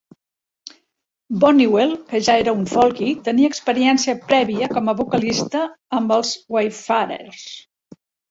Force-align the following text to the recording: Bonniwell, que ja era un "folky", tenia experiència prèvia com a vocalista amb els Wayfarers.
Bonniwell, 1.43 1.91
que 2.13 2.21
ja 2.27 2.37
era 2.43 2.55
un 2.59 2.63
"folky", 2.71 3.09
tenia 3.27 3.51
experiència 3.53 4.17
prèvia 4.33 4.71
com 4.77 4.89
a 4.93 4.97
vocalista 5.03 5.63
amb 6.01 6.15
els 6.19 6.33
Wayfarers. 6.57 7.47